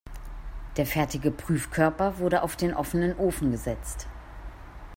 [0.77, 4.07] Der fertige Prüfkörper wurde auf den offenen Ofen gesetzt.